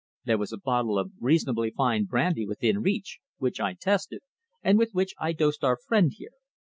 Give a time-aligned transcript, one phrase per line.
[0.25, 4.21] There was a bottle of remarkably fine brandy within reach, which I tested,
[4.63, 6.31] and with which I dosed our friend here.